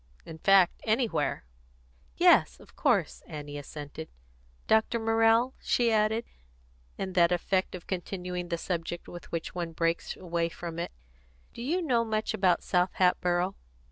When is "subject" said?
8.57-9.07